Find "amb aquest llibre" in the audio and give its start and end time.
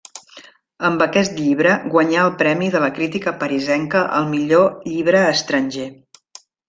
0.87-1.75